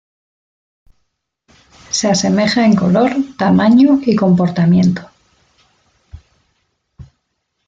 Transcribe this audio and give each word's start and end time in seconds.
Se 1.91 2.09
asemeja 2.09 2.65
en 2.65 2.73
color, 2.75 3.11
tamaño 3.37 3.99
y 4.03 4.15
comportamiento. 4.15 5.07